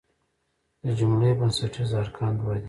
[0.83, 2.59] د جملې بنسټیز ارکان دوه دي.